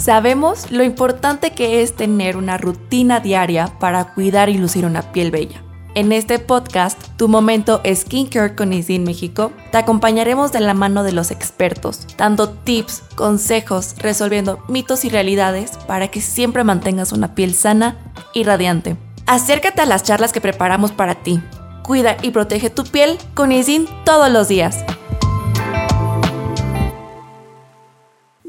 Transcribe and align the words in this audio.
Sabemos 0.00 0.70
lo 0.70 0.82
importante 0.82 1.50
que 1.50 1.82
es 1.82 1.94
tener 1.94 2.38
una 2.38 2.56
rutina 2.56 3.20
diaria 3.20 3.66
para 3.78 4.14
cuidar 4.14 4.48
y 4.48 4.56
lucir 4.56 4.86
una 4.86 5.12
piel 5.12 5.30
bella. 5.30 5.62
En 5.94 6.12
este 6.12 6.38
podcast, 6.38 6.98
Tu 7.18 7.28
Momento 7.28 7.82
Skincare 7.84 8.54
con 8.54 8.72
Isin 8.72 9.04
México, 9.04 9.52
te 9.70 9.76
acompañaremos 9.76 10.52
de 10.52 10.60
la 10.60 10.72
mano 10.72 11.02
de 11.02 11.12
los 11.12 11.30
expertos, 11.30 12.06
dando 12.16 12.48
tips, 12.48 13.02
consejos, 13.14 13.94
resolviendo 13.98 14.64
mitos 14.68 15.04
y 15.04 15.10
realidades 15.10 15.72
para 15.86 16.08
que 16.08 16.22
siempre 16.22 16.64
mantengas 16.64 17.12
una 17.12 17.34
piel 17.34 17.52
sana 17.52 17.98
y 18.32 18.44
radiante. 18.44 18.96
Acércate 19.26 19.82
a 19.82 19.86
las 19.86 20.02
charlas 20.02 20.32
que 20.32 20.40
preparamos 20.40 20.92
para 20.92 21.16
ti. 21.16 21.42
Cuida 21.82 22.16
y 22.22 22.30
protege 22.30 22.70
tu 22.70 22.84
piel 22.84 23.18
con 23.34 23.52
Isin 23.52 23.86
todos 24.06 24.30
los 24.30 24.48
días. 24.48 24.82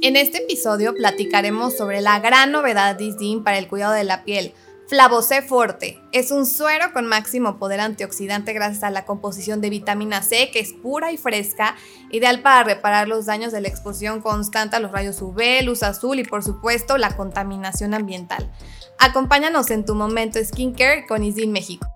En 0.04 0.15
este 0.15 0.39
episodio 0.39 0.95
platicaremos 0.95 1.77
sobre 1.77 2.02
la 2.02 2.20
gran 2.20 2.52
novedad 2.52 2.95
de 2.95 3.03
Isdin 3.03 3.44
para 3.44 3.59
el 3.59 3.67
cuidado 3.67 3.94
de 3.94 4.03
la 4.03 4.23
piel. 4.23 4.52
Flavocé 4.88 5.43
Forte 5.43 6.02
es 6.12 6.31
un 6.31 6.48
suero 6.48 6.91
con 6.91 7.05
máximo 7.05 7.59
poder 7.59 7.80
antioxidante 7.80 8.52
gracias 8.52 8.81
a 8.84 8.90
la 8.90 9.05
composición 9.05 9.62
de 9.62 9.70
vitamina 9.70 10.23
C 10.23 10.49
que 10.52 10.59
es 10.59 10.73
pura 10.73 11.12
y 11.12 11.17
fresca, 11.17 11.76
ideal 12.09 12.41
para 12.41 12.63
reparar 12.63 13.07
los 13.07 13.27
daños 13.27 13.52
de 13.52 13.62
la 13.62 13.67
exposición 13.67 14.21
constante 14.21 14.76
a 14.76 14.79
los 14.79 14.91
rayos 14.91 15.21
UV, 15.21 15.62
luz 15.66 15.84
azul 15.84 16.18
y 16.18 16.23
por 16.23 16.43
supuesto 16.43 16.98
la 16.98 17.15
contaminación 17.15 17.93
ambiental. 17.93 18.52
Acompáñanos 18.98 19.70
en 19.70 19.85
tu 19.85 19.93
momento 19.93 20.43
skincare 20.43 21.05
con 21.05 21.23
Isdin 21.23 21.52
México. 21.52 21.88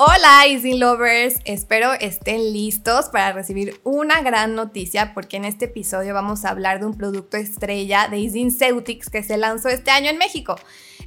Hola 0.00 0.46
Easy 0.46 0.78
Lovers, 0.78 1.40
espero 1.44 1.92
estén 1.92 2.52
listos 2.52 3.06
para 3.06 3.32
recibir 3.32 3.80
una 3.82 4.20
gran 4.20 4.54
noticia 4.54 5.12
porque 5.12 5.38
en 5.38 5.44
este 5.44 5.64
episodio 5.64 6.14
vamos 6.14 6.44
a 6.44 6.50
hablar 6.50 6.78
de 6.78 6.86
un 6.86 6.96
producto 6.96 7.36
estrella 7.36 8.06
de 8.06 8.18
Easy 8.18 8.48
Ceutics 8.52 9.10
que 9.10 9.24
se 9.24 9.36
lanzó 9.36 9.68
este 9.70 9.90
año 9.90 10.08
en 10.08 10.18
México. 10.18 10.54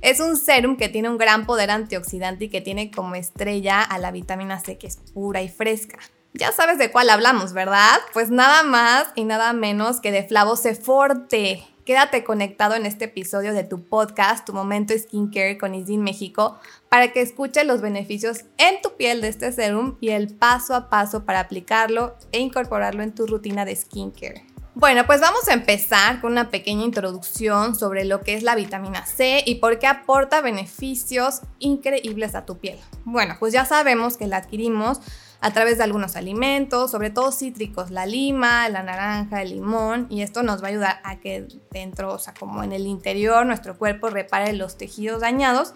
Es 0.01 0.19
un 0.19 0.35
serum 0.35 0.75
que 0.75 0.89
tiene 0.89 1.07
un 1.07 1.17
gran 1.17 1.45
poder 1.45 1.71
antioxidante 1.71 2.45
y 2.45 2.49
que 2.49 2.59
tiene 2.59 2.91
como 2.91 3.15
estrella 3.15 3.81
a 3.81 3.97
la 3.97 4.11
vitamina 4.11 4.59
C 4.59 4.77
que 4.77 4.87
es 4.87 4.97
pura 4.97 5.41
y 5.41 5.47
fresca. 5.47 5.97
Ya 6.33 6.51
sabes 6.51 6.77
de 6.77 6.91
cuál 6.91 7.09
hablamos, 7.09 7.53
¿verdad? 7.53 7.97
Pues 8.11 8.29
nada 8.29 8.63
más 8.63 9.07
y 9.15 9.23
nada 9.23 9.53
menos 9.53 10.01
que 10.01 10.11
de 10.11 10.27
Forte. 10.75 11.65
Quédate 11.85 12.23
conectado 12.23 12.75
en 12.75 12.85
este 12.85 13.05
episodio 13.05 13.53
de 13.53 13.63
tu 13.63 13.83
podcast, 13.83 14.45
Tu 14.45 14.53
Momento 14.53 14.93
Skincare 14.95 15.57
con 15.57 15.73
Isin 15.73 16.03
México, 16.03 16.59
para 16.89 17.11
que 17.11 17.21
escuches 17.21 17.65
los 17.65 17.81
beneficios 17.81 18.45
en 18.59 18.79
tu 18.83 18.95
piel 18.97 19.19
de 19.19 19.29
este 19.29 19.51
serum 19.51 19.97
y 19.99 20.09
el 20.09 20.31
paso 20.35 20.75
a 20.75 20.91
paso 20.91 21.25
para 21.25 21.39
aplicarlo 21.39 22.15
e 22.31 22.39
incorporarlo 22.39 23.01
en 23.01 23.15
tu 23.15 23.25
rutina 23.25 23.65
de 23.65 23.75
skincare. 23.75 24.45
Bueno, 24.75 25.05
pues 25.07 25.21
vamos 25.21 25.49
a 25.49 25.53
empezar 25.53 26.21
con 26.21 26.33
una 26.33 26.49
pequeña 26.51 26.85
introducción 26.85 27.75
sobre 27.75 28.05
lo 28.05 28.21
que 28.21 28.35
es 28.35 28.43
la 28.43 28.55
vitamina 28.55 29.05
C 29.05 29.43
y 29.45 29.55
por 29.55 29.79
qué 29.79 29.87
aporta 29.87 30.41
beneficios 30.41 31.41
increíbles 31.57 32.35
a 32.35 32.45
tu 32.45 32.59
piel. 32.59 32.79
Bueno, 33.05 33.35
pues 33.39 33.53
ya 33.53 33.65
sabemos 33.65 34.17
que 34.17 34.27
la 34.27 34.37
adquirimos 34.37 35.01
a 35.41 35.51
través 35.51 35.79
de 35.79 35.83
algunos 35.83 36.15
alimentos, 36.15 36.91
sobre 36.91 37.09
todo 37.09 37.31
cítricos, 37.31 37.89
la 37.89 38.05
lima, 38.05 38.69
la 38.69 38.83
naranja, 38.83 39.41
el 39.41 39.49
limón, 39.49 40.05
y 40.09 40.21
esto 40.21 40.43
nos 40.43 40.61
va 40.61 40.67
a 40.67 40.69
ayudar 40.69 41.01
a 41.03 41.19
que 41.19 41.47
dentro, 41.71 42.13
o 42.13 42.19
sea, 42.19 42.35
como 42.35 42.63
en 42.63 42.71
el 42.71 42.85
interior, 42.85 43.45
nuestro 43.45 43.75
cuerpo 43.77 44.11
repare 44.11 44.53
los 44.53 44.77
tejidos 44.77 45.21
dañados 45.21 45.73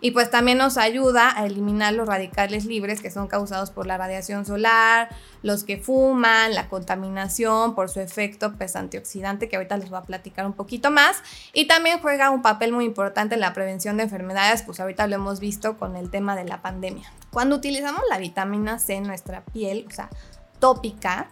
y 0.00 0.10
pues 0.10 0.30
también 0.30 0.58
nos 0.58 0.76
ayuda 0.76 1.32
a 1.38 1.46
eliminar 1.46 1.94
los 1.94 2.06
radicales 2.06 2.66
libres 2.66 3.00
que 3.00 3.10
son 3.10 3.28
causados 3.28 3.70
por 3.70 3.86
la 3.86 3.96
radiación 3.96 4.44
solar, 4.44 5.08
los 5.42 5.64
que 5.64 5.78
fuman, 5.78 6.54
la 6.54 6.68
contaminación 6.68 7.74
por 7.74 7.88
su 7.88 8.00
efecto 8.00 8.52
pues, 8.58 8.76
antioxidante 8.76 9.48
que 9.48 9.56
ahorita 9.56 9.78
les 9.78 9.88
voy 9.88 9.98
a 9.98 10.02
platicar 10.02 10.44
un 10.44 10.52
poquito 10.52 10.90
más. 10.90 11.22
Y 11.54 11.66
también 11.66 12.00
juega 12.00 12.30
un 12.30 12.42
papel 12.42 12.72
muy 12.72 12.84
importante 12.84 13.34
en 13.34 13.40
la 13.40 13.54
prevención 13.54 13.96
de 13.96 14.04
enfermedades, 14.04 14.62
pues 14.62 14.80
ahorita 14.80 15.06
lo 15.06 15.16
hemos 15.16 15.40
visto 15.40 15.78
con 15.78 15.96
el 15.96 16.10
tema 16.10 16.36
de 16.36 16.44
la 16.44 16.60
pandemia. 16.60 17.10
Cuando 17.30 17.56
utilizamos 17.56 18.02
la 18.10 18.18
vitamina 18.18 18.78
C 18.78 18.94
en 18.94 19.04
nuestra 19.04 19.44
piel, 19.44 19.86
o 19.88 19.90
sea, 19.90 20.10
tópica, 20.58 21.30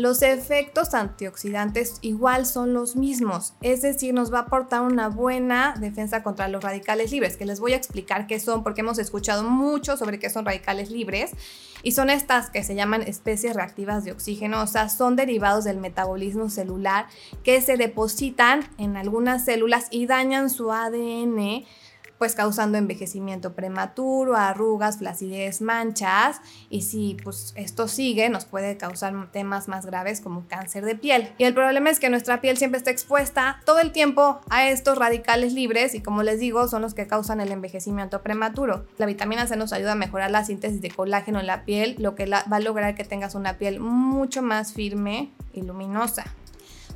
los 0.00 0.22
efectos 0.22 0.94
antioxidantes 0.94 1.98
igual 2.00 2.46
son 2.46 2.72
los 2.72 2.96
mismos, 2.96 3.52
es 3.60 3.82
decir, 3.82 4.14
nos 4.14 4.32
va 4.32 4.38
a 4.38 4.42
aportar 4.42 4.80
una 4.80 5.08
buena 5.08 5.74
defensa 5.78 6.22
contra 6.22 6.48
los 6.48 6.64
radicales 6.64 7.12
libres, 7.12 7.36
que 7.36 7.44
les 7.44 7.60
voy 7.60 7.74
a 7.74 7.76
explicar 7.76 8.26
qué 8.26 8.40
son 8.40 8.62
porque 8.62 8.80
hemos 8.80 8.98
escuchado 8.98 9.42
mucho 9.42 9.98
sobre 9.98 10.18
qué 10.18 10.30
son 10.30 10.46
radicales 10.46 10.90
libres 10.90 11.32
y 11.82 11.92
son 11.92 12.08
estas 12.08 12.48
que 12.48 12.62
se 12.62 12.74
llaman 12.74 13.02
especies 13.02 13.54
reactivas 13.54 14.04
de 14.04 14.12
oxígeno, 14.12 14.62
o 14.62 14.66
sea, 14.66 14.88
son 14.88 15.16
derivados 15.16 15.64
del 15.64 15.76
metabolismo 15.76 16.48
celular 16.48 17.06
que 17.44 17.60
se 17.60 17.76
depositan 17.76 18.68
en 18.78 18.96
algunas 18.96 19.44
células 19.44 19.88
y 19.90 20.06
dañan 20.06 20.48
su 20.48 20.72
ADN 20.72 21.64
pues 22.20 22.34
causando 22.34 22.76
envejecimiento 22.76 23.54
prematuro, 23.54 24.36
arrugas, 24.36 24.98
flacidez, 24.98 25.62
manchas 25.62 26.42
y 26.68 26.82
si 26.82 27.16
pues 27.24 27.54
esto 27.56 27.88
sigue 27.88 28.28
nos 28.28 28.44
puede 28.44 28.76
causar 28.76 29.14
temas 29.32 29.68
más 29.68 29.86
graves 29.86 30.20
como 30.20 30.46
cáncer 30.46 30.84
de 30.84 30.96
piel. 30.96 31.32
Y 31.38 31.44
el 31.44 31.54
problema 31.54 31.88
es 31.88 31.98
que 31.98 32.10
nuestra 32.10 32.42
piel 32.42 32.58
siempre 32.58 32.76
está 32.76 32.90
expuesta 32.90 33.62
todo 33.64 33.80
el 33.80 33.90
tiempo 33.90 34.42
a 34.50 34.68
estos 34.68 34.98
radicales 34.98 35.54
libres 35.54 35.94
y 35.94 36.02
como 36.02 36.22
les 36.22 36.38
digo 36.38 36.68
son 36.68 36.82
los 36.82 36.92
que 36.92 37.06
causan 37.06 37.40
el 37.40 37.52
envejecimiento 37.52 38.20
prematuro. 38.20 38.84
La 38.98 39.06
vitamina 39.06 39.46
C 39.46 39.56
nos 39.56 39.72
ayuda 39.72 39.92
a 39.92 39.94
mejorar 39.94 40.30
la 40.30 40.44
síntesis 40.44 40.82
de 40.82 40.90
colágeno 40.90 41.40
en 41.40 41.46
la 41.46 41.64
piel, 41.64 41.96
lo 41.98 42.16
que 42.16 42.26
va 42.26 42.44
a 42.50 42.60
lograr 42.60 42.94
que 42.94 43.04
tengas 43.04 43.34
una 43.34 43.56
piel 43.56 43.80
mucho 43.80 44.42
más 44.42 44.74
firme 44.74 45.30
y 45.54 45.62
luminosa. 45.62 46.26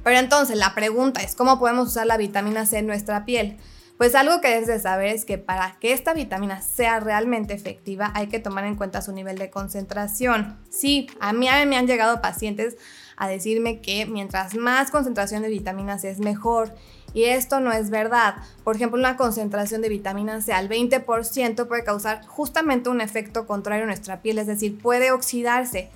Pero 0.03 0.19
entonces 0.19 0.59
la 0.59 0.75
pregunta 0.75 1.23
es, 1.23 1.35
¿cómo 1.35 1.59
podemos 1.59 1.89
usar 1.89 2.07
la 2.07 2.19
vitamina 2.19 2.67
C 2.67 2.81
en 2.81 2.87
nuestra 2.87 3.25
piel? 3.25 3.57
Pues 3.99 4.17
algo 4.17 4.41
que 4.41 4.49
debes 4.49 4.67
de 4.67 4.81
saber 4.81 5.15
es 5.15 5.25
que 5.25 5.39
para 5.39 5.77
que 5.79 5.93
esta 5.93 6.15
vitamina 6.15 6.61
sea 6.63 6.99
realmente 6.99 7.55
efectiva 7.55 8.11
hay 8.15 8.27
que 8.27 8.41
tomar 8.41 8.65
en 8.65 8.75
cuenta 8.75 9.03
su 9.03 9.13
nivel 9.13 9.39
de 9.39 9.51
concentración. 9.51 10.59
Sí, 10.69 11.07
a 11.21 11.33
mí, 11.33 11.47
me 11.67 11.77
han 11.77 11.87
llegado 11.87 12.21
pacientes 12.21 12.77
a 13.17 13.29
decirme 13.29 13.81
que 13.81 14.07
mientras 14.07 14.57
más 14.57 14.91
concentración 14.91 15.43
de 15.43 15.49
vitamina 15.49 15.95
es 16.03 16.19
mejor. 16.19 16.75
Y 17.13 17.27
esto 17.27 17.61
no 17.61 17.73
es 17.73 17.91
verdad. 17.91 18.35
Por 18.65 18.75
ejemplo, 18.75 18.99
una 18.99 19.17
concentración 19.17 19.81
de 19.81 19.89
vitamina 19.89 20.41
C 20.41 20.53
al 20.53 20.69
20% 20.69 21.69
puede 21.69 21.85
causar 21.85 22.27
justamente 22.27 22.91
un 22.91 23.01
efecto 23.01 23.47
contrario 23.47 23.85
a 23.85 23.87
nuestra 23.87 24.21
piel, 24.21 24.39
es 24.39 24.49
decir, 24.49 24.77
puede 24.77 25.13
oxidarse. 25.13 25.91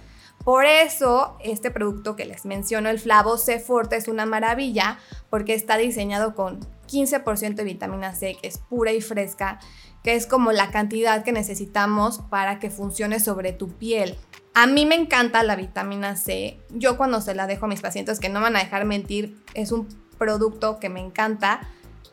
Por 0.45 0.65
eso, 0.65 1.37
este 1.43 1.73
producto 1.73 2.15
que 2.15 2.25
les 2.25 2.45
menciono, 2.45 2.89
el 2.89 3.01
Flavo 3.01 3.37
C 3.37 3.59
Forte, 3.59 3.97
es 3.97 4.07
una 4.07 4.27
maravilla 4.27 5.01
porque 5.29 5.55
está 5.55 5.77
diseñado 5.77 6.37
con 6.37 6.61
15% 6.89 7.55
de 7.55 7.65
vitamina 7.65 8.15
C, 8.15 8.37
que 8.41 8.49
es 8.49 8.59
pura 8.59 8.93
y 8.93 9.01
fresca, 9.01 9.61
que 10.03 10.15
es 10.15 10.27
como 10.27 10.51
la 10.51 10.71
cantidad 10.71 11.23
que 11.23 11.33
necesitamos 11.33 12.21
para 12.31 12.59
que 12.59 12.71
funcione 12.71 13.21
sobre 13.21 13.53
tu 13.53 13.69
piel. 13.69 14.17
A 14.55 14.67
mí 14.67 14.87
me 14.87 14.97
encanta 14.97 15.45
la 15.45 15.55
vitamina 15.55 16.17
C. 16.17 16.59
Yo 16.71 16.97
cuando 16.97 17.21
se 17.21 17.35
la 17.35 17.47
dejo 17.47 17.67
a 17.67 17.69
mis 17.69 17.81
pacientes, 17.81 18.19
que 18.19 18.29
no 18.29 18.41
van 18.41 18.57
a 18.57 18.61
dejar 18.61 18.85
mentir, 18.85 19.37
es 19.55 19.71
un 19.71 19.87
producto 20.19 20.81
que 20.81 20.89
me 20.89 21.01
encanta. 21.01 21.61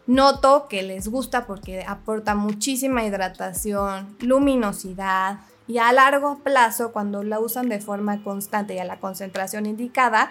Noto 0.05 0.67
que 0.67 0.83
les 0.83 1.07
gusta 1.07 1.47
porque 1.47 1.83
aporta 1.87 2.35
muchísima 2.35 3.03
hidratación, 3.03 4.15
luminosidad 4.19 5.39
y 5.67 5.79
a 5.79 5.91
largo 5.91 6.39
plazo, 6.43 6.91
cuando 6.91 7.23
la 7.23 7.39
usan 7.39 7.69
de 7.69 7.79
forma 7.79 8.21
constante 8.23 8.75
y 8.75 8.77
a 8.77 8.85
la 8.85 8.99
concentración 8.99 9.65
indicada, 9.65 10.29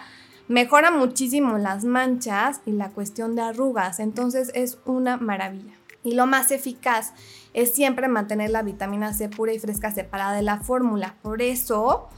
Mejora 0.49 0.91
muchísimo 0.91 1.56
las 1.56 1.84
manchas 1.84 2.60
y 2.66 2.72
la 2.72 2.91
cuestión 2.91 3.34
de 3.34 3.41
arrugas, 3.41 3.99
entonces 3.99 4.50
es 4.55 4.77
una 4.84 5.16
maravilla. 5.16 5.72
Y 6.03 6.12
lo 6.12 6.27
más 6.27 6.50
eficaz 6.50 7.15
es 7.55 7.72
siempre 7.72 8.09
mantener 8.09 8.50
la 8.50 8.62
vitamina 8.62 9.15
C 9.15 9.31
pura 9.31 9.55
y 9.55 9.59
fresca 9.59 9.91
separada 9.91 10.37
de 10.37 10.43
la 10.43 10.60
fórmula. 10.60 11.15
Por 11.22 11.41
eso, 11.41 12.10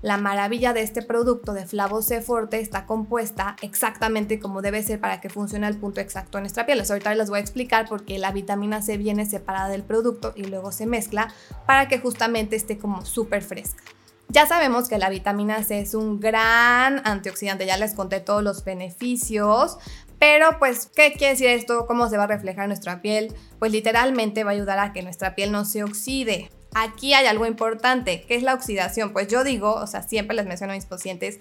la 0.00 0.16
maravilla 0.16 0.72
de 0.72 0.80
este 0.80 1.02
producto 1.02 1.52
de 1.52 1.66
Flavo 1.66 2.00
C 2.00 2.22
Forte 2.22 2.58
está 2.58 2.86
compuesta 2.86 3.56
exactamente 3.60 4.40
como 4.40 4.62
debe 4.62 4.82
ser 4.82 4.98
para 4.98 5.20
que 5.20 5.28
funcione 5.28 5.66
al 5.66 5.76
punto 5.76 6.00
exacto 6.00 6.38
en 6.38 6.44
nuestra 6.44 6.64
piel. 6.64 6.80
ahorita 6.80 7.14
les 7.14 7.28
voy 7.28 7.38
a 7.38 7.42
explicar 7.42 7.86
por 7.86 8.06
qué 8.06 8.18
la 8.18 8.32
vitamina 8.32 8.80
C 8.80 8.96
viene 8.96 9.26
separada 9.26 9.68
del 9.68 9.82
producto 9.82 10.32
y 10.34 10.44
luego 10.44 10.72
se 10.72 10.86
mezcla 10.86 11.34
para 11.66 11.86
que 11.86 11.98
justamente 11.98 12.56
esté 12.56 12.78
como 12.78 13.04
súper 13.04 13.42
fresca. 13.42 13.82
Ya 14.28 14.46
sabemos 14.46 14.88
que 14.88 14.98
la 14.98 15.10
vitamina 15.10 15.62
C 15.62 15.80
es 15.80 15.94
un 15.94 16.18
gran 16.18 17.02
antioxidante, 17.06 17.66
ya 17.66 17.76
les 17.76 17.94
conté 17.94 18.20
todos 18.20 18.42
los 18.42 18.64
beneficios, 18.64 19.78
pero 20.18 20.58
pues, 20.58 20.90
¿qué 20.94 21.12
quiere 21.12 21.34
decir 21.34 21.48
esto? 21.48 21.86
¿Cómo 21.86 22.08
se 22.08 22.16
va 22.16 22.24
a 22.24 22.28
reflejar 22.28 22.64
en 22.64 22.70
nuestra 22.70 23.02
piel? 23.02 23.34
Pues 23.58 23.72
literalmente 23.72 24.42
va 24.42 24.50
a 24.50 24.54
ayudar 24.54 24.78
a 24.78 24.92
que 24.92 25.02
nuestra 25.02 25.34
piel 25.34 25.52
no 25.52 25.64
se 25.64 25.84
oxide. 25.84 26.50
Aquí 26.74 27.14
hay 27.14 27.26
algo 27.26 27.46
importante, 27.46 28.22
que 28.22 28.34
es 28.34 28.42
la 28.42 28.54
oxidación. 28.54 29.12
Pues 29.12 29.28
yo 29.28 29.44
digo, 29.44 29.74
o 29.74 29.86
sea, 29.86 30.02
siempre 30.02 30.34
les 30.34 30.46
menciono 30.46 30.72
a 30.72 30.76
mis 30.76 30.86
pacientes, 30.86 31.38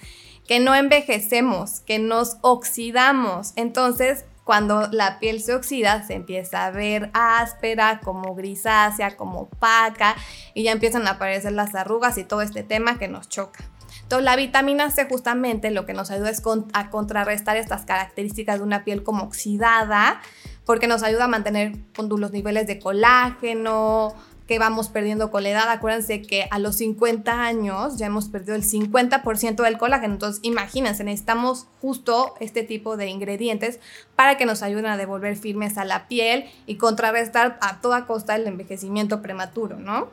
que 0.48 0.60
no 0.60 0.76
envejecemos, 0.76 1.80
que 1.80 1.98
nos 1.98 2.38
oxidamos. 2.42 3.54
Entonces, 3.56 4.26
cuando 4.44 4.88
la 4.92 5.20
piel 5.20 5.42
se 5.42 5.54
oxida, 5.54 6.04
se 6.04 6.16
empieza 6.16 6.66
a 6.66 6.72
ver 6.72 7.10
áspera, 7.14 8.02
como 8.02 8.36
grisácea, 8.36 9.16
como 9.16 9.42
opaca, 9.42 10.16
y 10.54 10.64
ya 10.64 10.72
empiezan 10.72 11.08
a 11.08 11.12
aparecer 11.12 11.54
las 11.54 11.76
arrugas 11.76 12.18
y 12.18 12.24
todo 12.24 12.42
este 12.42 12.64
tema 12.64 12.98
que 12.98 13.08
nos 13.08 13.30
choca. 13.30 13.64
Entonces, 14.02 14.26
la 14.26 14.36
vitamina 14.36 14.92
C 14.92 15.06
justamente 15.06 15.72
lo 15.72 15.86
que 15.86 15.94
nos 15.94 16.12
ayuda 16.12 16.30
es 16.30 16.44
a 16.74 16.90
contrarrestar 16.90 17.58
estas 17.58 17.86
características 17.86 18.58
de 18.58 18.64
una 18.64 18.84
piel 18.84 19.04
como 19.04 19.24
oxidada, 19.24 20.22
porque 20.66 20.88
nos 20.88 21.04
ayuda 21.04 21.26
a 21.26 21.28
mantener 21.28 21.74
los 21.98 22.32
niveles 22.32 22.68
de 22.68 22.80
colágeno, 22.80 24.14
que 24.48 24.60
vamos 24.60 24.90
perdiendo 24.90 25.32
con 25.32 25.44
la 25.44 25.50
edad. 25.50 25.70
Acuérdense 25.70 26.22
que 26.22 26.48
a 26.52 26.60
los 26.60 26.76
50 26.78 27.44
años 27.44 27.98
ya 27.98 28.08
hemos 28.08 28.28
perdido 28.28 28.56
el 28.56 28.64
50% 28.64 29.64
del 29.64 29.78
colágeno. 29.78 30.14
Entonces, 30.14 30.42
imagínense, 30.44 31.04
necesitamos 31.04 31.68
justo 31.82 32.36
este 32.40 32.64
tipo 32.64 32.98
de 32.98 33.08
ingredientes 33.08 33.80
para 34.16 34.38
que 34.38 34.46
nos 34.46 34.62
ayuden 34.62 34.88
a 34.88 34.98
devolver 34.98 35.36
firmes 35.38 35.78
a 35.78 35.86
la 35.86 36.08
piel 36.08 36.46
y 36.66 36.76
contrarrestar 36.76 37.58
a 37.62 37.82
toda 37.82 38.06
costa 38.06 38.36
el 38.36 38.48
envejecimiento 38.48 39.22
prematuro, 39.22 39.78
¿no? 39.80 40.10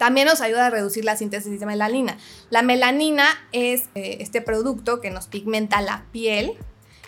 También 0.00 0.26
nos 0.26 0.40
ayuda 0.40 0.66
a 0.66 0.70
reducir 0.70 1.04
la 1.04 1.14
síntesis 1.16 1.60
de 1.60 1.66
melanina. 1.66 2.16
La 2.48 2.62
melanina 2.62 3.26
es 3.52 3.90
eh, 3.94 4.16
este 4.20 4.40
producto 4.40 5.02
que 5.02 5.10
nos 5.10 5.26
pigmenta 5.26 5.82
la 5.82 6.04
piel, 6.10 6.54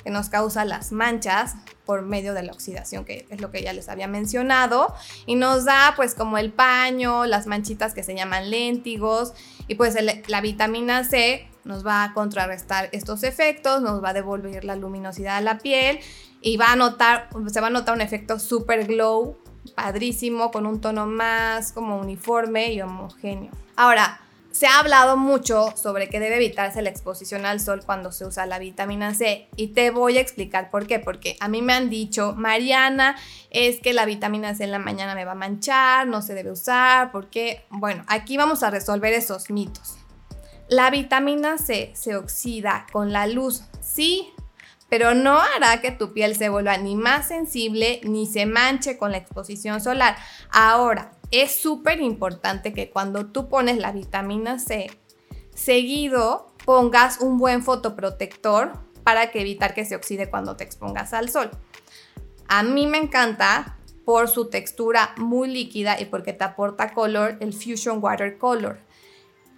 que 0.04 0.10
nos 0.10 0.28
causa 0.28 0.64
las 0.64 0.92
manchas 0.92 1.54
por 1.84 2.02
medio 2.02 2.34
de 2.34 2.42
la 2.42 2.52
oxidación, 2.52 3.04
que 3.04 3.26
es 3.30 3.40
lo 3.40 3.50
que 3.50 3.62
ya 3.62 3.72
les 3.72 3.88
había 3.88 4.08
mencionado, 4.08 4.94
y 5.26 5.34
nos 5.34 5.64
da 5.64 5.94
pues 5.96 6.14
como 6.14 6.38
el 6.38 6.52
paño, 6.52 7.26
las 7.26 7.46
manchitas 7.46 7.94
que 7.94 8.02
se 8.02 8.14
llaman 8.14 8.50
léntigos, 8.50 9.32
y 9.68 9.74
pues 9.74 9.96
la 10.26 10.40
vitamina 10.40 11.04
C 11.04 11.48
nos 11.64 11.86
va 11.86 12.04
a 12.04 12.12
contrarrestar 12.14 12.88
estos 12.92 13.22
efectos, 13.22 13.82
nos 13.82 14.02
va 14.02 14.10
a 14.10 14.14
devolver 14.14 14.64
la 14.64 14.76
luminosidad 14.76 15.36
a 15.36 15.40
la 15.40 15.58
piel 15.58 16.00
y 16.40 16.56
va 16.56 16.72
a 16.72 16.76
notar, 16.76 17.28
se 17.52 17.60
va 17.60 17.68
a 17.68 17.70
notar 17.70 17.94
un 17.94 18.00
efecto 18.00 18.38
super 18.38 18.86
glow, 18.86 19.38
padrísimo, 19.76 20.50
con 20.50 20.66
un 20.66 20.80
tono 20.80 21.06
más 21.06 21.72
como 21.72 21.98
uniforme 21.98 22.72
y 22.72 22.82
homogéneo. 22.82 23.52
Ahora, 23.76 24.20
se 24.52 24.66
ha 24.66 24.78
hablado 24.78 25.16
mucho 25.16 25.72
sobre 25.76 26.08
que 26.08 26.20
debe 26.20 26.36
evitarse 26.36 26.82
la 26.82 26.90
exposición 26.90 27.46
al 27.46 27.58
sol 27.58 27.82
cuando 27.84 28.12
se 28.12 28.26
usa 28.26 28.46
la 28.46 28.58
vitamina 28.58 29.14
C 29.14 29.48
y 29.56 29.68
te 29.68 29.90
voy 29.90 30.18
a 30.18 30.20
explicar 30.20 30.70
por 30.70 30.86
qué, 30.86 30.98
porque 30.98 31.36
a 31.40 31.48
mí 31.48 31.62
me 31.62 31.72
han 31.72 31.90
dicho, 31.90 32.34
Mariana, 32.36 33.16
es 33.50 33.80
que 33.80 33.92
la 33.92 34.04
vitamina 34.04 34.54
C 34.54 34.64
en 34.64 34.70
la 34.70 34.78
mañana 34.78 35.14
me 35.14 35.24
va 35.24 35.32
a 35.32 35.36
manchar, 35.36 36.06
no 36.06 36.22
se 36.22 36.34
debe 36.34 36.52
usar, 36.52 37.10
porque, 37.12 37.64
bueno, 37.70 38.04
aquí 38.06 38.36
vamos 38.36 38.62
a 38.62 38.70
resolver 38.70 39.12
esos 39.14 39.50
mitos. 39.50 39.96
La 40.68 40.90
vitamina 40.90 41.58
C 41.58 41.90
se 41.94 42.16
oxida 42.16 42.86
con 42.92 43.12
la 43.12 43.26
luz, 43.26 43.62
sí, 43.80 44.32
pero 44.88 45.14
no 45.14 45.40
hará 45.40 45.80
que 45.80 45.90
tu 45.90 46.12
piel 46.12 46.36
se 46.36 46.50
vuelva 46.50 46.76
ni 46.76 46.96
más 46.96 47.28
sensible 47.28 48.00
ni 48.04 48.26
se 48.26 48.44
manche 48.44 48.98
con 48.98 49.10
la 49.10 49.16
exposición 49.16 49.80
solar. 49.80 50.16
Ahora, 50.50 51.12
es 51.32 51.56
súper 51.56 52.00
importante 52.00 52.72
que 52.72 52.90
cuando 52.90 53.26
tú 53.26 53.48
pones 53.48 53.78
la 53.78 53.90
vitamina 53.90 54.58
C, 54.58 54.90
seguido 55.54 56.52
pongas 56.64 57.20
un 57.20 57.38
buen 57.38 57.62
fotoprotector 57.62 58.72
para 59.02 59.30
que 59.30 59.40
evitar 59.40 59.74
que 59.74 59.84
se 59.84 59.96
oxide 59.96 60.30
cuando 60.30 60.56
te 60.56 60.64
expongas 60.64 61.12
al 61.12 61.28
sol. 61.28 61.50
A 62.48 62.62
mí 62.62 62.86
me 62.86 62.98
encanta 62.98 63.78
por 64.04 64.28
su 64.28 64.50
textura 64.50 65.14
muy 65.16 65.48
líquida 65.48 66.00
y 66.00 66.04
porque 66.04 66.32
te 66.32 66.44
aporta 66.44 66.92
color 66.92 67.38
el 67.40 67.52
Fusion 67.52 67.98
Water 68.02 68.36
Color. 68.38 68.78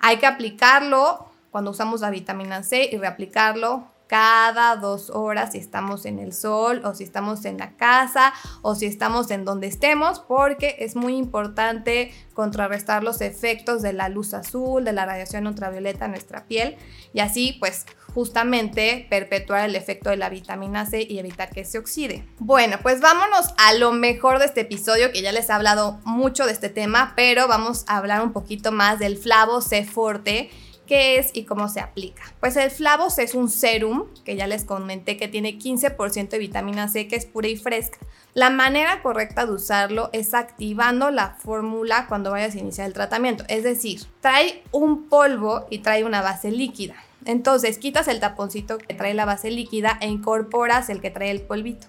Hay 0.01 0.19
que 0.19 0.27
aplicarlo 0.27 1.27
cuando 1.51 1.73
usamos 1.73 2.01
la 2.01 2.11
vitamina 2.11 2.63
C 2.63 2.89
y 2.91 2.97
reaplicarlo 2.97 3.89
cada 4.07 4.77
dos 4.77 5.11
horas 5.11 5.53
si 5.53 5.59
estamos 5.59 6.05
en 6.05 6.19
el 6.19 6.33
sol 6.33 6.83
o 6.85 6.95
si 6.95 7.05
estamos 7.05 7.45
en 7.45 7.59
la 7.59 7.77
casa 7.77 8.33
o 8.63 8.75
si 8.75 8.87
estamos 8.87 9.31
en 9.31 9.45
donde 9.45 9.67
estemos 9.67 10.21
porque 10.21 10.77
es 10.81 10.97
muy 10.97 11.17
importante 11.17 12.13
contrarrestar 12.35 13.03
los 13.03 13.21
efectos 13.21 13.83
de 13.83 13.93
la 13.93 14.09
luz 14.09 14.35
azul, 14.35 14.85
de 14.85 14.93
la 14.93 15.07
radiación 15.07 15.47
ultravioleta 15.47 16.05
en 16.05 16.13
nuestra 16.13 16.47
piel 16.47 16.77
y 17.13 17.21
así 17.21 17.57
pues 17.59 17.87
justamente 18.15 19.07
perpetuar 19.11 19.69
el 19.69 19.75
efecto 19.75 20.11
de 20.11 20.17
la 20.17 20.29
vitamina 20.29 20.87
C 20.87 21.03
y 21.03 21.19
evitar 21.19 21.51
que 21.51 21.65
se 21.65 21.79
oxide. 21.79 22.25
Bueno, 22.39 22.79
pues 22.83 23.01
vámonos 23.01 23.49
a 23.59 23.75
lo 23.75 23.93
mejor 23.93 24.39
de 24.39 24.45
este 24.45 24.61
episodio 24.61 25.11
que 25.11 25.21
ya 25.21 25.33
les 25.33 25.49
he 25.49 25.53
hablado 25.53 25.99
mucho 26.05 26.47
de 26.47 26.53
este 26.53 26.69
tema, 26.69 27.13
pero 27.17 27.49
vamos 27.49 27.85
a 27.89 27.97
hablar 27.97 28.23
un 28.23 28.33
poquito 28.33 28.71
más 28.71 29.01
del 29.01 29.19
flavo 29.19 29.61
C 29.61 29.85
forte 29.85 30.51
¿Qué 30.87 31.19
es 31.19 31.31
y 31.33 31.45
cómo 31.45 31.69
se 31.69 31.81
aplica? 31.81 32.23
Pues 32.41 32.57
el 32.57 32.71
Flavos 32.71 33.19
es 33.19 33.35
un 33.35 33.49
serum 33.49 34.05
que 34.23 34.37
ya 34.37 34.47
les 34.47 34.65
comenté 34.65 35.17
que 35.17 35.29
tiene 35.29 35.59
15% 35.59 36.29
de 36.29 36.39
vitamina 36.39 36.89
C 36.89 37.09
que 37.09 37.17
es 37.17 37.25
pura 37.25 37.49
y 37.49 37.57
fresca. 37.57 37.99
La 38.35 38.51
manera 38.51 39.01
correcta 39.01 39.47
de 39.47 39.53
usarlo 39.53 40.11
es 40.13 40.35
activando 40.35 41.11
la 41.11 41.37
fórmula 41.39 42.07
cuando 42.07 42.33
vayas 42.33 42.55
a 42.55 42.59
iniciar 42.59 42.87
el 42.87 42.93
tratamiento. 42.93 43.45
Es 43.49 43.65
decir, 43.65 44.03
trae 44.21 44.63
un 44.73 45.09
polvo 45.09 45.67
y 45.71 45.79
trae 45.79 46.05
una 46.05 46.21
base 46.21 46.51
líquida. 46.51 46.97
Entonces 47.25 47.79
quitas 47.79 48.07
el 48.09 48.21
taponcito 48.21 48.77
que 48.77 48.93
trae 48.93 49.15
la 49.15 49.25
base 49.25 49.51
líquida 49.51 49.97
e 50.03 50.09
incorporas 50.09 50.91
el 50.91 51.01
que 51.01 51.11
trae 51.11 51.31
el 51.31 51.41
polvito. 51.41 51.87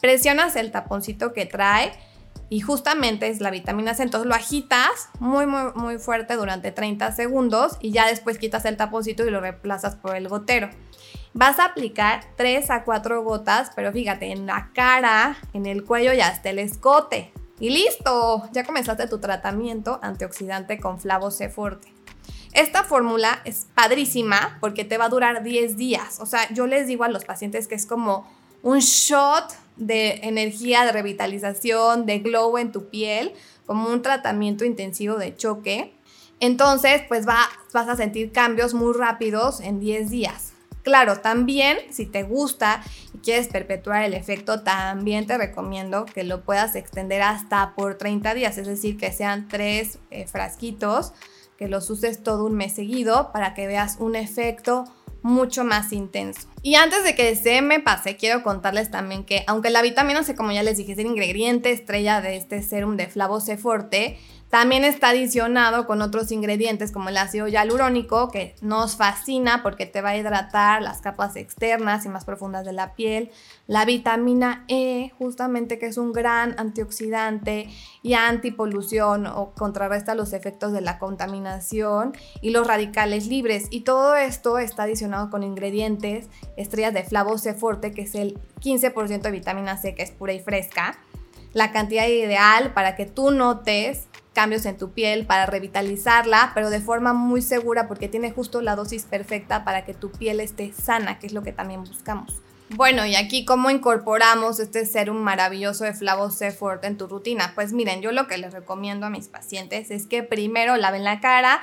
Presionas 0.00 0.56
el 0.56 0.70
taponcito 0.70 1.34
que 1.34 1.44
trae 1.44 1.92
y 2.50 2.60
justamente 2.60 3.28
es 3.28 3.40
la 3.40 3.50
vitamina 3.50 3.94
C. 3.94 4.02
Entonces 4.02 4.28
lo 4.28 4.34
agitas 4.34 5.08
muy, 5.20 5.46
muy, 5.46 5.72
muy 5.76 5.98
fuerte 5.98 6.34
durante 6.34 6.72
30 6.72 7.12
segundos 7.12 7.76
y 7.80 7.92
ya 7.92 8.08
después 8.08 8.38
quitas 8.38 8.64
el 8.66 8.76
taponcito 8.76 9.24
y 9.24 9.30
lo 9.30 9.40
reemplazas 9.40 9.94
por 9.96 10.16
el 10.16 10.28
gotero. 10.28 10.68
Vas 11.32 11.60
a 11.60 11.66
aplicar 11.66 12.24
3 12.36 12.70
a 12.70 12.82
4 12.82 13.22
gotas, 13.22 13.70
pero 13.76 13.92
fíjate, 13.92 14.32
en 14.32 14.46
la 14.46 14.70
cara, 14.74 15.38
en 15.52 15.64
el 15.64 15.84
cuello 15.84 16.12
y 16.12 16.20
hasta 16.20 16.50
el 16.50 16.58
escote. 16.58 17.32
Y 17.60 17.70
listo, 17.70 18.48
ya 18.52 18.64
comenzaste 18.64 19.06
tu 19.06 19.20
tratamiento 19.20 20.00
antioxidante 20.02 20.80
con 20.80 20.98
Flavo 20.98 21.30
C 21.30 21.48
Forte. 21.48 21.94
Esta 22.52 22.82
fórmula 22.82 23.42
es 23.44 23.68
padrísima 23.76 24.58
porque 24.60 24.84
te 24.84 24.98
va 24.98 25.04
a 25.04 25.08
durar 25.08 25.44
10 25.44 25.76
días. 25.76 26.18
O 26.18 26.26
sea, 26.26 26.52
yo 26.52 26.66
les 26.66 26.88
digo 26.88 27.04
a 27.04 27.08
los 27.08 27.24
pacientes 27.24 27.68
que 27.68 27.76
es 27.76 27.86
como 27.86 28.28
un 28.62 28.80
shot 28.80 29.54
de 29.80 30.20
energía, 30.22 30.84
de 30.84 30.92
revitalización, 30.92 32.06
de 32.06 32.20
glow 32.20 32.56
en 32.58 32.70
tu 32.70 32.88
piel, 32.88 33.32
como 33.66 33.88
un 33.88 34.02
tratamiento 34.02 34.64
intensivo 34.64 35.16
de 35.16 35.34
choque. 35.34 35.94
Entonces, 36.38 37.02
pues 37.08 37.26
va, 37.26 37.38
vas 37.72 37.88
a 37.88 37.96
sentir 37.96 38.30
cambios 38.30 38.74
muy 38.74 38.94
rápidos 38.94 39.60
en 39.60 39.80
10 39.80 40.10
días. 40.10 40.52
Claro, 40.82 41.20
también 41.20 41.76
si 41.90 42.06
te 42.06 42.22
gusta 42.22 42.82
y 43.12 43.18
quieres 43.18 43.48
perpetuar 43.48 44.04
el 44.04 44.14
efecto, 44.14 44.62
también 44.62 45.26
te 45.26 45.36
recomiendo 45.36 46.06
que 46.06 46.24
lo 46.24 46.42
puedas 46.42 46.74
extender 46.74 47.20
hasta 47.20 47.74
por 47.74 47.96
30 47.96 48.32
días, 48.34 48.56
es 48.56 48.66
decir, 48.66 48.96
que 48.96 49.12
sean 49.12 49.48
tres 49.48 49.98
eh, 50.10 50.26
frasquitos, 50.26 51.12
que 51.58 51.68
los 51.68 51.90
uses 51.90 52.22
todo 52.22 52.46
un 52.46 52.54
mes 52.54 52.74
seguido 52.74 53.30
para 53.32 53.52
que 53.52 53.66
veas 53.66 53.96
un 53.98 54.16
efecto 54.16 54.84
mucho 55.22 55.64
más 55.64 55.92
intenso. 55.92 56.48
Y 56.62 56.74
antes 56.74 57.04
de 57.04 57.14
que 57.14 57.34
se 57.36 57.62
me 57.62 57.80
pase, 57.80 58.16
quiero 58.16 58.42
contarles 58.42 58.90
también 58.90 59.24
que, 59.24 59.44
aunque 59.46 59.70
la 59.70 59.80
vitamina 59.80 60.22
C, 60.22 60.34
como 60.34 60.52
ya 60.52 60.62
les 60.62 60.76
dije, 60.76 60.92
es 60.92 60.98
el 60.98 61.06
ingrediente 61.06 61.72
estrella 61.72 62.20
de 62.20 62.36
este 62.36 62.62
serum 62.62 62.96
de 62.96 63.06
Flavo 63.06 63.40
C 63.40 63.56
Forte, 63.56 64.18
también 64.50 64.84
está 64.84 65.10
adicionado 65.10 65.86
con 65.86 66.02
otros 66.02 66.32
ingredientes 66.32 66.90
como 66.90 67.08
el 67.08 67.16
ácido 67.18 67.46
hialurónico 67.46 68.32
que 68.32 68.56
nos 68.60 68.96
fascina 68.96 69.62
porque 69.62 69.86
te 69.86 70.02
va 70.02 70.10
a 70.10 70.16
hidratar 70.16 70.82
las 70.82 71.00
capas 71.00 71.36
externas 71.36 72.04
y 72.04 72.08
más 72.08 72.24
profundas 72.24 72.66
de 72.66 72.72
la 72.72 72.94
piel. 72.94 73.30
La 73.68 73.84
vitamina 73.84 74.64
E, 74.66 75.12
justamente 75.18 75.78
que 75.78 75.86
es 75.86 75.98
un 75.98 76.12
gran 76.12 76.58
antioxidante 76.58 77.68
y 78.02 78.14
antipolución 78.14 79.28
o 79.28 79.52
contrarresta 79.52 80.16
los 80.16 80.32
efectos 80.32 80.72
de 80.72 80.80
la 80.80 80.98
contaminación 80.98 82.12
y 82.42 82.50
los 82.50 82.66
radicales 82.66 83.28
libres. 83.28 83.68
Y 83.70 83.82
todo 83.82 84.16
esto 84.16 84.58
está 84.58 84.82
adicionado 84.82 85.30
con 85.30 85.44
ingredientes 85.44 86.28
estrellas 86.60 86.94
de 86.94 87.02
flavo 87.02 87.38
C 87.38 87.54
forte 87.54 87.92
que 87.92 88.02
es 88.02 88.14
el 88.14 88.38
15% 88.60 89.20
de 89.22 89.30
vitamina 89.30 89.76
C 89.76 89.94
que 89.94 90.02
es 90.02 90.10
pura 90.10 90.32
y 90.32 90.40
fresca. 90.40 90.98
La 91.52 91.72
cantidad 91.72 92.06
ideal 92.06 92.72
para 92.72 92.94
que 92.94 93.06
tú 93.06 93.30
notes 93.30 94.06
cambios 94.32 94.64
en 94.66 94.76
tu 94.76 94.92
piel 94.92 95.26
para 95.26 95.46
revitalizarla, 95.46 96.52
pero 96.54 96.70
de 96.70 96.80
forma 96.80 97.12
muy 97.12 97.42
segura 97.42 97.88
porque 97.88 98.08
tiene 98.08 98.30
justo 98.30 98.62
la 98.62 98.76
dosis 98.76 99.04
perfecta 99.04 99.64
para 99.64 99.84
que 99.84 99.94
tu 99.94 100.10
piel 100.10 100.40
esté 100.40 100.72
sana, 100.72 101.18
que 101.18 101.26
es 101.26 101.32
lo 101.32 101.42
que 101.42 101.52
también 101.52 101.82
buscamos. 101.82 102.40
Bueno, 102.70 103.04
y 103.04 103.16
aquí 103.16 103.44
cómo 103.44 103.68
incorporamos 103.68 104.60
este 104.60 104.86
serum 104.86 105.16
maravilloso 105.16 105.82
de 105.82 105.92
Flavo 105.92 106.30
C 106.30 106.52
Forte 106.52 106.86
en 106.86 106.96
tu 106.96 107.08
rutina. 107.08 107.50
Pues 107.56 107.72
miren, 107.72 108.00
yo 108.00 108.12
lo 108.12 108.28
que 108.28 108.38
les 108.38 108.52
recomiendo 108.52 109.06
a 109.06 109.10
mis 109.10 109.26
pacientes 109.26 109.90
es 109.90 110.06
que 110.06 110.22
primero 110.22 110.76
laven 110.76 111.02
la 111.02 111.18
cara, 111.18 111.60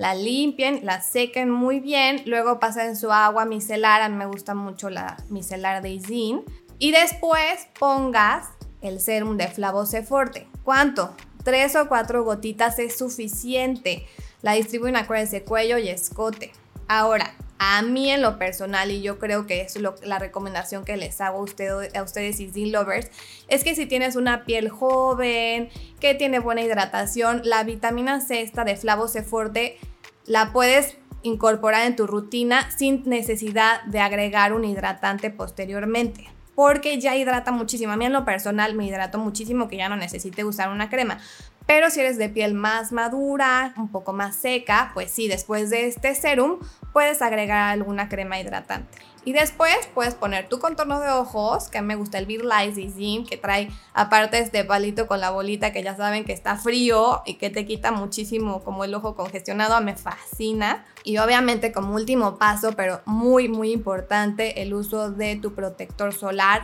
la 0.00 0.14
limpien, 0.14 0.80
la 0.82 1.02
sequen 1.02 1.50
muy 1.50 1.78
bien, 1.78 2.22
luego 2.24 2.58
pasen 2.58 2.96
su 2.96 3.12
agua 3.12 3.44
micelar, 3.44 4.00
a 4.00 4.08
mí 4.08 4.16
me 4.16 4.24
gusta 4.24 4.54
mucho 4.54 4.88
la 4.88 5.18
micelar 5.28 5.82
de 5.82 5.90
Izin, 5.90 6.42
y 6.78 6.90
después 6.90 7.68
pongas 7.78 8.48
el 8.80 8.98
serum 9.02 9.36
de 9.36 9.46
Flavo 9.48 9.84
C 9.84 10.02
Forte. 10.02 10.48
¿Cuánto? 10.64 11.14
Tres 11.44 11.76
o 11.76 11.86
cuatro 11.86 12.24
gotitas 12.24 12.78
es 12.78 12.96
suficiente. 12.96 14.06
La 14.40 14.54
distribuyen 14.54 14.96
a 14.96 15.00
ese 15.18 15.44
cuello 15.44 15.76
y 15.76 15.90
escote. 15.90 16.50
Ahora, 16.88 17.34
a 17.62 17.82
mí 17.82 18.10
en 18.10 18.22
lo 18.22 18.38
personal, 18.38 18.90
y 18.90 19.02
yo 19.02 19.18
creo 19.18 19.46
que 19.46 19.60
es 19.60 19.76
la 19.76 20.18
recomendación 20.18 20.82
que 20.82 20.96
les 20.96 21.20
hago 21.20 21.44
a, 21.44 21.98
a 21.98 22.02
ustedes 22.02 22.40
y 22.40 22.66
Lovers, 22.70 23.10
es 23.48 23.64
que 23.64 23.74
si 23.74 23.84
tienes 23.84 24.16
una 24.16 24.46
piel 24.46 24.70
joven, 24.70 25.68
que 26.00 26.14
tiene 26.14 26.38
buena 26.38 26.62
hidratación, 26.62 27.42
la 27.44 27.62
vitamina 27.62 28.22
C 28.22 28.40
esta 28.40 28.64
de 28.64 28.76
Flavo 28.76 29.08
C 29.08 29.22
Forte 29.22 29.78
la 30.24 30.54
puedes 30.54 30.96
incorporar 31.22 31.86
en 31.86 31.96
tu 31.96 32.06
rutina 32.06 32.70
sin 32.70 33.02
necesidad 33.04 33.82
de 33.84 34.00
agregar 34.00 34.54
un 34.54 34.64
hidratante 34.64 35.28
posteriormente. 35.30 36.30
Porque 36.54 36.98
ya 36.98 37.14
hidrata 37.14 37.52
muchísimo. 37.52 37.92
A 37.92 37.96
mí 37.96 38.06
en 38.06 38.12
lo 38.12 38.24
personal 38.24 38.74
me 38.74 38.86
hidrato 38.86 39.18
muchísimo 39.18 39.68
que 39.68 39.76
ya 39.76 39.88
no 39.90 39.96
necesite 39.96 40.44
usar 40.44 40.70
una 40.70 40.88
crema. 40.88 41.18
Pero 41.66 41.88
si 41.88 42.00
eres 42.00 42.18
de 42.18 42.28
piel 42.28 42.54
más 42.54 42.90
madura, 42.90 43.74
un 43.76 43.88
poco 43.88 44.12
más 44.12 44.34
seca, 44.34 44.90
pues 44.92 45.10
sí, 45.10 45.28
después 45.28 45.70
de 45.70 45.86
este 45.86 46.14
serum 46.14 46.58
puedes 46.92 47.22
agregar 47.22 47.70
alguna 47.70 48.08
crema 48.08 48.38
hidratante. 48.38 48.98
Y 49.22 49.32
después 49.32 49.74
puedes 49.94 50.14
poner 50.14 50.48
tu 50.48 50.58
contorno 50.58 50.98
de 50.98 51.10
ojos, 51.10 51.68
que 51.68 51.82
me 51.82 51.94
gusta 51.94 52.18
el 52.18 52.24
Beer 52.24 52.42
Light 52.42 52.74
Zim, 52.74 53.26
que 53.26 53.36
trae 53.36 53.70
aparte 53.92 54.38
este 54.38 54.64
palito 54.64 55.06
con 55.06 55.20
la 55.20 55.30
bolita 55.30 55.72
que 55.72 55.82
ya 55.82 55.94
saben 55.94 56.24
que 56.24 56.32
está 56.32 56.56
frío 56.56 57.20
y 57.26 57.34
que 57.34 57.50
te 57.50 57.66
quita 57.66 57.92
muchísimo 57.92 58.62
como 58.62 58.82
el 58.84 58.94
ojo 58.94 59.14
congestionado, 59.14 59.78
me 59.82 59.94
fascina. 59.94 60.86
Y 61.04 61.18
obviamente 61.18 61.70
como 61.70 61.94
último 61.94 62.38
paso, 62.38 62.72
pero 62.72 63.02
muy 63.04 63.48
muy 63.48 63.72
importante, 63.72 64.62
el 64.62 64.72
uso 64.72 65.10
de 65.10 65.36
tu 65.36 65.54
protector 65.54 66.14
solar. 66.14 66.62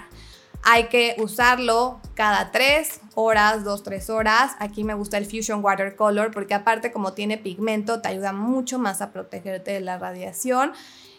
Hay 0.69 0.89
que 0.89 1.15
usarlo 1.19 2.01
cada 2.15 2.51
3 2.51 3.01
horas, 3.15 3.65
2-3 3.65 4.11
horas. 4.11 4.57
Aquí 4.59 4.83
me 4.83 4.95
gusta 4.95 5.17
el 5.17 5.25
Fusion 5.25 5.65
Watercolor 5.65 6.33
porque 6.33 6.55
aparte 6.55 6.91
como 6.91 7.13
tiene 7.13 7.39
pigmento 7.39 8.01
te 8.01 8.09
ayuda 8.09 8.33
mucho 8.33 8.81
más 8.81 9.01
a 9.01 9.13
protegerte 9.13 9.71
de 9.71 9.81
la 9.81 9.97
radiación. 9.97 10.73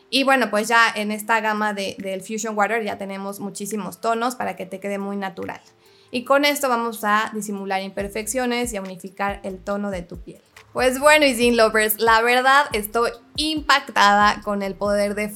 Y 0.10 0.26
bueno, 0.26 0.50
pues 0.50 0.68
ya 0.68 0.92
en 0.94 1.14
esta 1.14 1.40
gama 1.40 1.74
de, 1.74 1.96
del 1.98 2.22
Fusion 2.22 2.58
Water 2.58 2.84
ya 2.84 2.98
tenemos 2.98 3.40
muchísimos 3.40 4.02
tonos 4.02 4.36
para 4.36 4.58
que 4.58 4.66
te 4.66 4.82
quede 4.82 4.98
muy 4.98 5.16
natural. 5.16 5.62
Y 6.12 6.26
con 6.26 6.44
esto 6.44 6.68
vamos 6.68 7.06
a 7.06 7.32
disimular 7.34 7.82
imperfecciones 7.82 8.74
y 8.74 8.76
a 8.76 8.82
unificar 8.82 9.40
el 9.44 9.60
tono 9.60 9.92
de 9.92 10.02
tu 10.02 10.20
piel. 10.20 10.42
Pues 10.78 11.00
bueno, 11.00 11.26
y 11.26 11.52
Lovers, 11.54 12.00
la 12.00 12.22
verdad 12.22 12.68
estoy 12.72 13.10
impactada 13.36 14.42
con 14.44 14.62
el 14.62 14.76
poder 14.76 15.16
de 15.16 15.28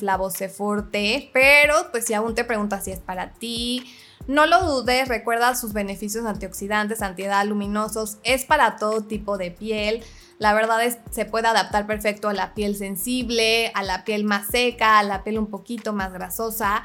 Forte, 0.49 1.31
pero 1.33 1.73
pues 1.89 2.05
si 2.05 2.13
aún 2.13 2.35
te 2.35 2.43
preguntas 2.43 2.83
si 2.83 2.91
es 2.91 2.99
para 2.99 3.33
ti, 3.33 3.91
no 4.27 4.45
lo 4.45 4.63
dudes, 4.63 5.07
recuerda 5.07 5.55
sus 5.55 5.73
beneficios 5.73 6.27
antioxidantes, 6.27 7.01
antiedad, 7.01 7.43
luminosos, 7.43 8.19
es 8.23 8.45
para 8.45 8.75
todo 8.75 9.05
tipo 9.05 9.39
de 9.39 9.49
piel. 9.49 10.03
La 10.37 10.53
verdad 10.53 10.85
es 10.85 10.99
se 11.09 11.25
puede 11.25 11.47
adaptar 11.47 11.87
perfecto 11.87 12.29
a 12.29 12.33
la 12.33 12.53
piel 12.53 12.75
sensible, 12.75 13.71
a 13.73 13.81
la 13.81 14.03
piel 14.03 14.23
más 14.23 14.45
seca, 14.45 14.99
a 14.99 15.03
la 15.03 15.23
piel 15.23 15.39
un 15.39 15.47
poquito 15.47 15.91
más 15.91 16.13
grasosa 16.13 16.83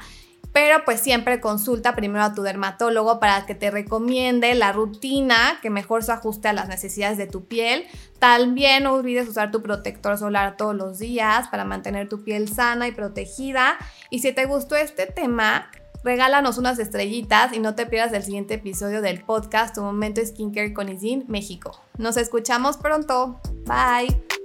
pero 0.53 0.83
pues 0.85 1.01
siempre 1.01 1.39
consulta 1.39 1.95
primero 1.95 2.23
a 2.23 2.33
tu 2.33 2.41
dermatólogo 2.41 3.19
para 3.19 3.45
que 3.45 3.55
te 3.55 3.69
recomiende 3.69 4.55
la 4.55 4.71
rutina 4.71 5.59
que 5.61 5.69
mejor 5.69 6.03
se 6.03 6.11
ajuste 6.11 6.47
a 6.47 6.53
las 6.53 6.67
necesidades 6.67 7.17
de 7.17 7.27
tu 7.27 7.45
piel. 7.45 7.85
También 8.19 8.83
no 8.83 8.93
olvides 8.93 9.27
usar 9.27 9.51
tu 9.51 9.61
protector 9.61 10.17
solar 10.17 10.57
todos 10.57 10.75
los 10.75 10.99
días 10.99 11.47
para 11.49 11.65
mantener 11.65 12.09
tu 12.09 12.23
piel 12.23 12.51
sana 12.51 12.87
y 12.87 12.91
protegida. 12.91 13.77
Y 14.09 14.19
si 14.19 14.31
te 14.31 14.45
gustó 14.45 14.75
este 14.75 15.05
tema, 15.05 15.69
regálanos 16.03 16.57
unas 16.57 16.79
estrellitas 16.79 17.53
y 17.53 17.59
no 17.59 17.75
te 17.75 17.85
pierdas 17.85 18.13
el 18.13 18.23
siguiente 18.23 18.55
episodio 18.55 19.01
del 19.01 19.21
podcast 19.21 19.75
Tu 19.75 19.81
Momento 19.81 20.25
Skincare 20.25 20.73
con 20.73 20.89
Isin 20.89 21.25
México. 21.27 21.79
Nos 21.97 22.17
escuchamos 22.17 22.77
pronto. 22.77 23.39
Bye. 23.65 24.36